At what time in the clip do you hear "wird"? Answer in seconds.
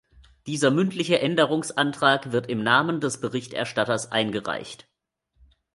2.31-2.47